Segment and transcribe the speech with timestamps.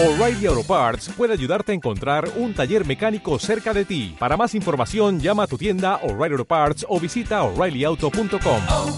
[0.00, 4.14] O'Reilly Auto Parts puede ayudarte a encontrar un taller mecánico cerca de ti.
[4.16, 8.62] Para más información, llama a tu tienda O'Reilly Auto Parts o visita oreillyauto.com.
[8.68, 8.96] oh,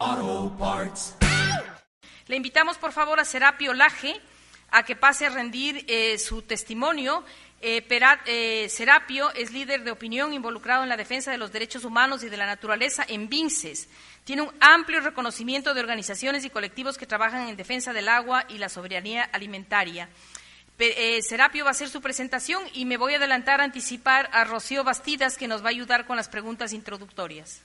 [0.00, 1.14] oh, Parts.
[2.26, 4.18] Le invitamos, por favor, a Serapio Laje
[4.70, 7.24] a que pase a rendir eh, su testimonio.
[7.62, 11.84] Eh, Pera- eh, Serapio es líder de opinión involucrado en la defensa de los derechos
[11.84, 13.88] humanos y de la naturaleza en Vinces.
[14.24, 18.58] Tiene un amplio reconocimiento de organizaciones y colectivos que trabajan en defensa del agua y
[18.58, 20.08] la soberanía alimentaria.
[21.20, 24.82] Serapio va a hacer su presentación y me voy a adelantar a anticipar a Rocío
[24.82, 27.60] Bastidas, que nos va a ayudar con las preguntas introductorias.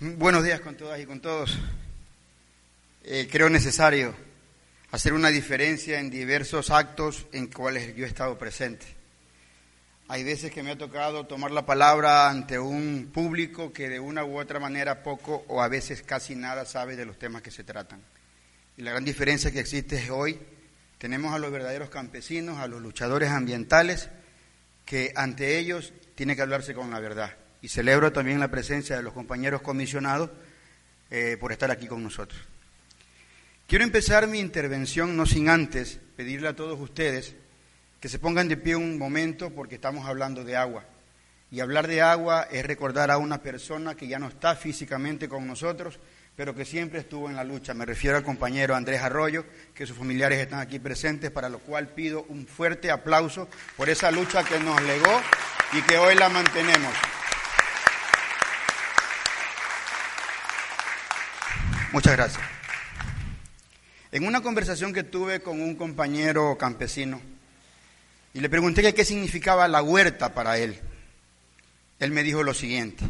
[0.00, 1.56] Buenos días con todas y con todos.
[3.04, 4.12] Eh, creo necesario
[4.90, 8.86] hacer una diferencia en diversos actos en cuales yo he estado presente.
[10.08, 14.24] Hay veces que me ha tocado tomar la palabra ante un público que de una
[14.24, 17.62] u otra manera poco o a veces casi nada sabe de los temas que se
[17.62, 18.02] tratan.
[18.76, 20.40] Y la gran diferencia que existe es hoy
[20.98, 24.10] tenemos a los verdaderos campesinos, a los luchadores ambientales,
[24.84, 27.43] que ante ellos tiene que hablarse con la verdad.
[27.64, 30.28] Y celebro también la presencia de los compañeros comisionados
[31.10, 32.38] eh, por estar aquí con nosotros.
[33.66, 37.34] Quiero empezar mi intervención no sin antes pedirle a todos ustedes
[38.00, 40.84] que se pongan de pie un momento porque estamos hablando de agua.
[41.50, 45.46] Y hablar de agua es recordar a una persona que ya no está físicamente con
[45.46, 45.98] nosotros,
[46.36, 47.72] pero que siempre estuvo en la lucha.
[47.72, 51.88] Me refiero al compañero Andrés Arroyo, que sus familiares están aquí presentes, para lo cual
[51.88, 53.48] pido un fuerte aplauso
[53.78, 55.18] por esa lucha que nos legó
[55.72, 56.92] y que hoy la mantenemos.
[61.94, 62.42] Muchas gracias.
[64.10, 67.20] En una conversación que tuve con un compañero campesino,
[68.32, 70.80] y le pregunté qué significaba la huerta para él,
[72.00, 73.04] él me dijo lo siguiente,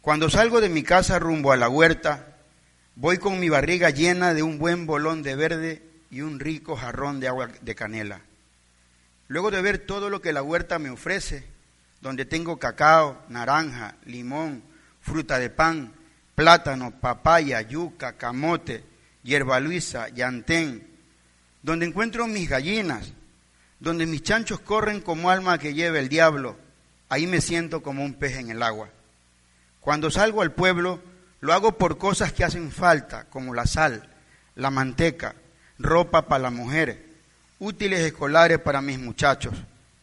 [0.00, 2.38] cuando salgo de mi casa rumbo a la huerta,
[2.96, 7.20] voy con mi barriga llena de un buen bolón de verde y un rico jarrón
[7.20, 8.20] de agua de canela.
[9.28, 11.46] Luego de ver todo lo que la huerta me ofrece,
[12.00, 14.64] donde tengo cacao, naranja, limón,
[15.00, 15.94] fruta de pan,
[16.40, 18.82] plátano, papaya, yuca, camote,
[19.22, 20.88] hierba luisa, llantén,
[21.62, 23.12] donde encuentro mis gallinas,
[23.78, 26.56] donde mis chanchos corren como alma que lleva el diablo,
[27.10, 28.88] ahí me siento como un pez en el agua.
[29.80, 31.02] Cuando salgo al pueblo,
[31.40, 34.08] lo hago por cosas que hacen falta, como la sal,
[34.54, 35.34] la manteca,
[35.78, 37.04] ropa para la mujer,
[37.58, 39.52] útiles escolares para mis muchachos.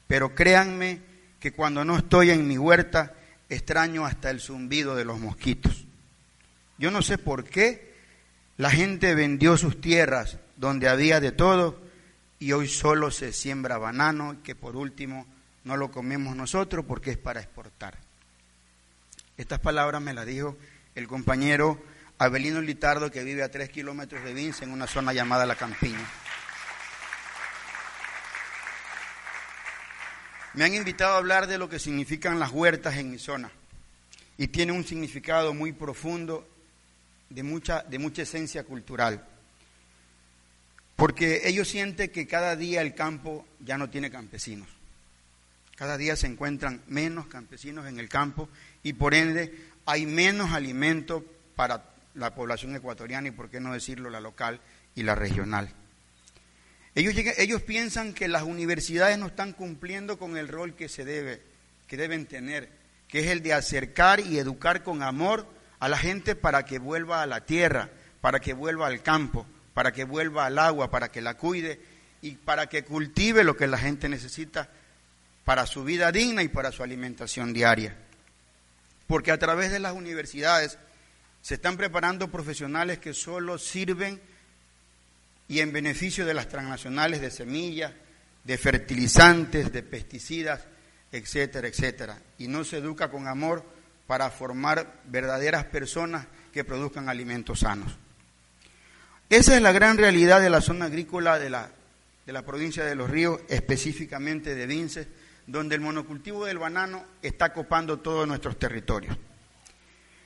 [0.05, 0.99] Pero créanme
[1.39, 3.15] que cuando no estoy en mi huerta,
[3.49, 5.86] extraño hasta el zumbido de los mosquitos.
[6.77, 7.95] Yo no sé por qué
[8.57, 11.81] la gente vendió sus tierras donde había de todo
[12.39, 15.25] y hoy solo se siembra banano, que por último
[15.63, 17.97] no lo comemos nosotros porque es para exportar.
[19.37, 20.57] Estas palabras me las dijo
[20.95, 21.79] el compañero
[22.17, 26.07] Abelino Litardo, que vive a tres kilómetros de Vince, en una zona llamada La Campiña.
[30.55, 33.51] Me han invitado a hablar de lo que significan las huertas en mi zona.
[34.39, 36.47] Y tiene un significado muy profundo,
[37.29, 39.25] de mucha, de mucha esencia cultural.
[40.95, 44.67] Porque ellos sienten que cada día el campo ya no tiene campesinos.
[45.75, 48.49] Cada día se encuentran menos campesinos en el campo
[48.81, 49.53] y por ende
[49.85, 51.23] hay menos alimento
[51.55, 51.83] para
[52.15, 54.59] la población ecuatoriana y por qué no decirlo la local
[54.95, 55.69] y la regional.
[56.95, 61.43] Ellos, ellos piensan que las universidades no están cumpliendo con el rol que se debe,
[61.87, 62.69] que deben tener,
[63.07, 65.47] que es el de acercar y educar con amor
[65.79, 67.89] a la gente para que vuelva a la tierra,
[68.21, 71.79] para que vuelva al campo, para que vuelva al agua, para que la cuide
[72.21, 74.69] y para que cultive lo que la gente necesita
[75.45, 77.95] para su vida digna y para su alimentación diaria.
[79.05, 80.77] Porque a través de las universidades
[81.41, 84.19] se están preparando profesionales que solo sirven
[85.47, 87.93] y en beneficio de las transnacionales de semillas,
[88.43, 90.61] de fertilizantes, de pesticidas,
[91.11, 92.19] etcétera, etcétera.
[92.37, 93.63] Y no se educa con amor
[94.07, 97.95] para formar verdaderas personas que produzcan alimentos sanos.
[99.29, 101.69] Esa es la gran realidad de la zona agrícola de la,
[102.25, 105.07] de la provincia de Los Ríos, específicamente de Vinces,
[105.45, 109.17] donde el monocultivo del banano está copando todos nuestros territorios.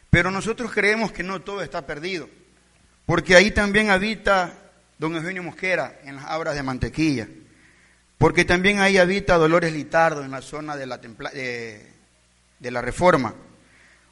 [0.10, 2.30] Pero nosotros creemos que no todo está perdido,
[3.06, 4.54] porque ahí también habita
[5.00, 7.28] don Eugenio Mosquera en las abras de mantequilla,
[8.20, 11.88] porque también ahí habita Dolores Litardo en la zona de la, templa- de,
[12.60, 13.34] de la Reforma,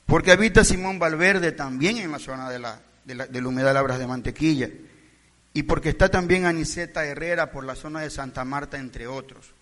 [0.10, 4.08] porque habita Simón Valverde también en la zona de la, de del humedal Abras de
[4.08, 4.70] Mantequilla,
[5.54, 9.54] y porque está también Aniceta Herrera por la zona de Santa Marta, entre otros.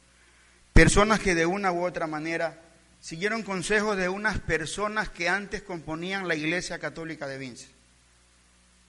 [0.73, 2.61] Personas que de una u otra manera
[2.99, 7.67] siguieron consejos de unas personas que antes componían la Iglesia Católica de Vince.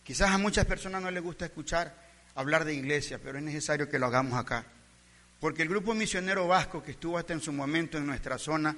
[0.05, 1.95] Quizás a muchas personas no les gusta escuchar
[2.35, 4.65] hablar de iglesia, pero es necesario que lo hagamos acá.
[5.41, 8.77] Porque el grupo misionero vasco que estuvo hasta en su momento en nuestra zona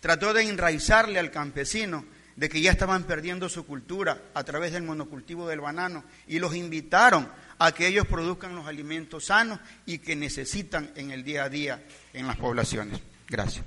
[0.00, 2.04] trató de enraizarle al campesino
[2.36, 6.54] de que ya estaban perdiendo su cultura a través del monocultivo del banano y los
[6.54, 11.48] invitaron a que ellos produzcan los alimentos sanos y que necesitan en el día a
[11.50, 13.00] día en las poblaciones.
[13.28, 13.64] Gracias.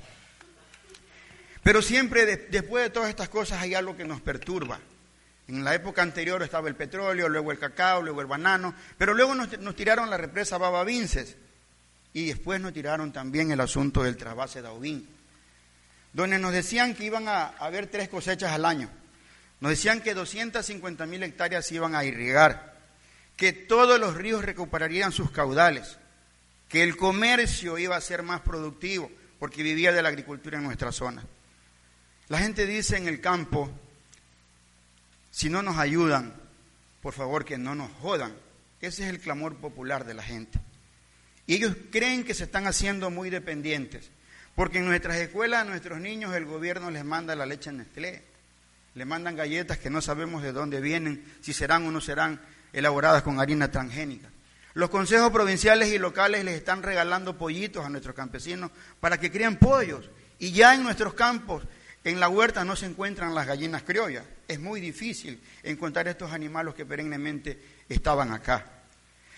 [1.62, 4.80] Pero siempre después de todas estas cosas hay algo que nos perturba.
[5.47, 9.35] En la época anterior estaba el petróleo, luego el cacao, luego el banano, pero luego
[9.35, 11.38] nos, tiraron la represa Baba Vinces
[12.13, 15.07] y después nos tiraron también el asunto del trasvase Daubín,
[16.13, 18.89] donde nos decían que iban a haber tres cosechas al año.
[19.60, 22.77] Nos decían que 250 mil hectáreas iban a irrigar,
[23.36, 25.98] que todos los ríos recuperarían sus caudales,
[26.69, 30.92] que el comercio iba a ser más productivo, porque vivía de la agricultura en nuestra
[30.92, 31.25] zona.
[32.30, 33.69] La gente dice en el campo,
[35.31, 36.33] si no nos ayudan,
[37.01, 38.33] por favor que no nos jodan.
[38.80, 40.59] Ese es el clamor popular de la gente.
[41.48, 44.09] Y ellos creen que se están haciendo muy dependientes,
[44.56, 48.24] porque en nuestras escuelas a nuestros niños el gobierno les manda la leche en Nestlé,
[48.96, 52.40] le mandan galletas que no sabemos de dónde vienen, si serán o no serán
[52.72, 54.30] elaboradas con harina transgénica.
[54.76, 59.58] Los consejos provinciales y locales les están regalando pollitos a nuestros campesinos para que críen
[59.58, 60.10] pollos.
[60.40, 61.64] Y ya en nuestros campos
[62.04, 64.26] en la huerta no se encuentran las gallinas criollas.
[64.48, 68.82] Es muy difícil encontrar estos animales que perennemente estaban acá.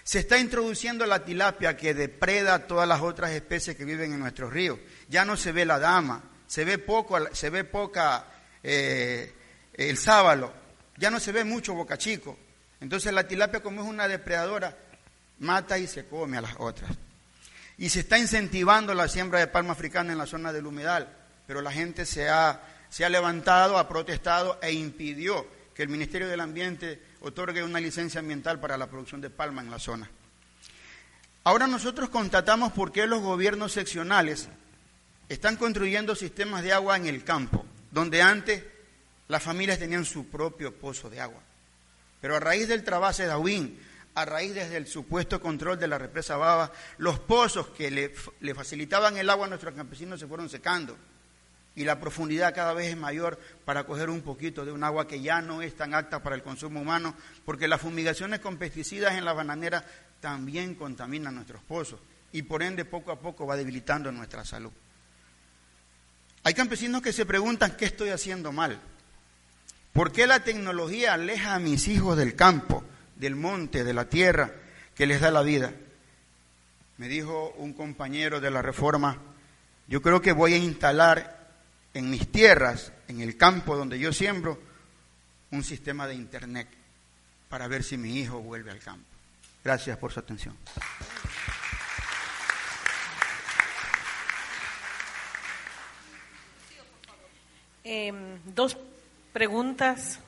[0.05, 4.53] Se está introduciendo la tilapia que depreda todas las otras especies que viven en nuestros
[4.53, 4.79] ríos.
[5.09, 8.25] Ya no se ve la dama, se ve poco, se ve poca
[8.63, 9.33] eh,
[9.73, 10.53] el sábalo,
[10.95, 12.37] ya no se ve mucho boca chico.
[12.79, 14.77] Entonces la tilapia como es una depredadora,
[15.39, 16.91] mata y se come a las otras.
[17.77, 21.61] Y se está incentivando la siembra de palma africana en la zona del humedal pero
[21.61, 26.39] la gente se ha, se ha levantado, ha protestado e impidió que el Ministerio del
[26.39, 30.09] Ambiente otorgue una licencia ambiental para la producción de palma en la zona.
[31.43, 34.47] Ahora nosotros constatamos por qué los gobiernos seccionales
[35.27, 38.63] están construyendo sistemas de agua en el campo, donde antes
[39.27, 41.41] las familias tenían su propio pozo de agua.
[42.21, 43.79] Pero a raíz del trabajo de Dawin,
[44.15, 48.55] a raíz desde el supuesto control de la represa Baba, los pozos que le, le
[48.55, 50.97] facilitaban el agua a nuestros campesinos se fueron secando
[51.75, 55.21] y la profundidad cada vez es mayor para coger un poquito de un agua que
[55.21, 59.25] ya no es tan apta para el consumo humano, porque las fumigaciones con pesticidas en
[59.25, 59.85] la bananera
[60.21, 61.99] también contaminan nuestros pozos
[62.31, 64.71] y por ende poco a poco va debilitando nuestra salud.
[66.43, 68.79] Hay campesinos que se preguntan qué estoy haciendo mal.
[69.93, 72.83] ¿Por qué la tecnología aleja a mis hijos del campo,
[73.15, 74.51] del monte, de la tierra
[74.93, 75.73] que les da la vida?
[76.97, 79.17] Me dijo un compañero de la reforma,
[79.87, 81.44] yo creo que voy a instalar
[81.95, 84.59] en mis tierras, en el campo donde yo siembro,
[85.51, 86.67] un sistema de internet
[87.47, 89.07] para ver si mi hijo vuelve al campo.
[89.63, 90.57] Gracias por su atención.
[97.85, 98.75] Em, dos
[99.31, 100.19] preguntas.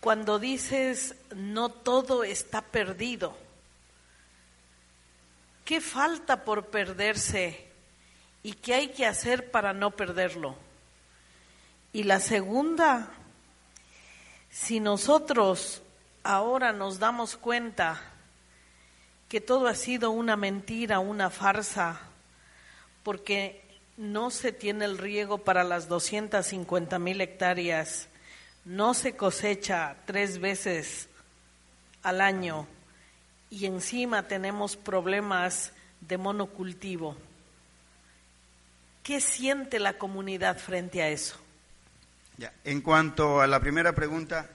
[0.00, 3.36] Cuando dices no todo está perdido,
[5.66, 7.71] ¿qué falta por perderse
[8.42, 10.56] y qué hay que hacer para no perderlo.
[11.92, 13.10] Y la segunda,
[14.50, 15.82] si nosotros
[16.24, 18.00] ahora nos damos cuenta
[19.28, 22.00] que todo ha sido una mentira, una farsa,
[23.02, 23.62] porque
[23.96, 28.08] no se tiene el riego para las 250 mil hectáreas,
[28.64, 31.08] no se cosecha tres veces
[32.02, 32.66] al año
[33.50, 37.16] y encima tenemos problemas de monocultivo.
[39.02, 41.36] ¿Qué siente la comunidad frente a eso?
[42.64, 44.48] En cuanto a la primera pregunta,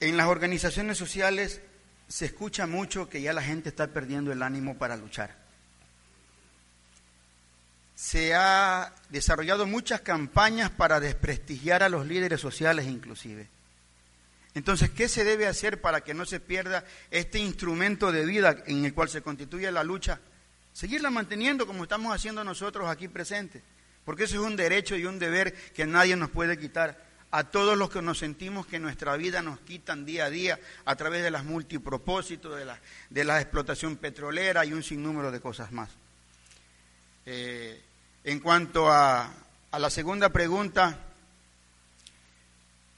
[0.00, 1.60] en las organizaciones sociales
[2.08, 5.34] se escucha mucho que ya la gente está perdiendo el ánimo para luchar.
[7.94, 13.48] Se ha desarrollado muchas campañas para desprestigiar a los líderes sociales inclusive.
[14.54, 18.84] Entonces, ¿qué se debe hacer para que no se pierda este instrumento de vida en
[18.84, 20.20] el cual se constituye la lucha?
[20.74, 23.62] Seguirla manteniendo como estamos haciendo nosotros aquí presentes,
[24.04, 27.78] porque eso es un derecho y un deber que nadie nos puede quitar a todos
[27.78, 31.30] los que nos sentimos que nuestra vida nos quitan día a día a través de
[31.30, 32.78] las multipropósitos, de la,
[33.08, 35.90] de la explotación petrolera y un sinnúmero de cosas más.
[37.26, 37.80] Eh,
[38.24, 39.32] en cuanto a,
[39.70, 40.98] a, la segunda pregunta,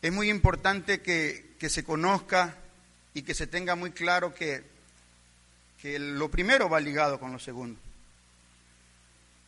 [0.02, 2.56] es muy importante que, que se conozca
[3.14, 4.75] y que se tenga muy claro que
[5.80, 7.78] que lo primero va ligado con lo segundo.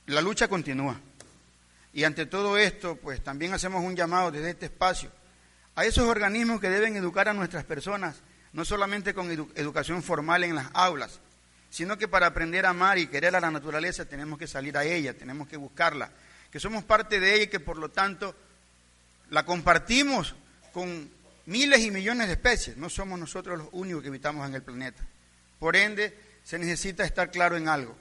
[0.06, 0.98] la lucha continúa.
[1.92, 5.10] Y ante todo esto, pues también hacemos un llamado desde este espacio
[5.74, 8.16] a esos organismos que deben educar a nuestras personas,
[8.52, 11.20] no solamente con edu- educación formal en las aulas,
[11.70, 14.84] sino que para aprender a amar y querer a la naturaleza tenemos que salir a
[14.84, 16.10] ella, tenemos que buscarla,
[16.50, 18.34] que somos parte de ella y que por lo tanto
[19.30, 20.34] la compartimos
[20.72, 21.10] con
[21.46, 25.04] miles y millones de especies, no somos nosotros los únicos que habitamos en el planeta.
[25.58, 27.96] Por ende, se necesita estar claro en algo,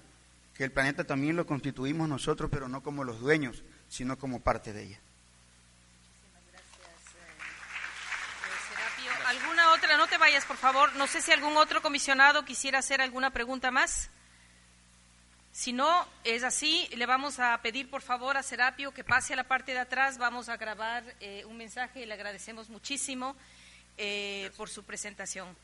[0.53, 4.73] que el planeta también lo constituimos nosotros, pero no como los dueños, sino como parte
[4.73, 4.99] de ella.
[8.69, 9.97] Serapio, ¿Alguna otra?
[9.97, 10.95] No te vayas, por favor.
[10.95, 14.09] No sé si algún otro comisionado quisiera hacer alguna pregunta más.
[15.57, 19.37] Si no es así, le vamos a pedir por favor a Serapio que pase a
[19.37, 20.19] la parte de atrás.
[20.19, 23.35] Vamos a grabar eh, un mensaje y le agradecemos muchísimo
[23.97, 25.57] eh, por su presentación.